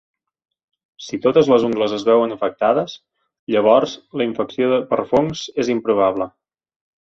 [1.07, 2.95] Si totes les ungles es veuen afectades,
[3.57, 3.93] llavors
[4.23, 6.29] la infecció per fongs és improbable.